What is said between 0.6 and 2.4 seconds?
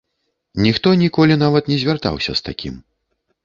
Ніхто ніколі нават не звяртаўся